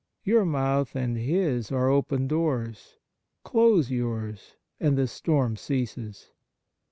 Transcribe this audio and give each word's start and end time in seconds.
Your 0.23 0.45
mouth 0.45 0.95
and 0.95 1.15
his 1.15 1.71
are 1.71 1.87
open 1.87 2.27
doors. 2.27 2.97
Close 3.43 3.91
yours, 3.91 4.55
and 4.79 4.97
the 4.97 5.05
storm 5.07 5.55
ceases. 5.55 6.31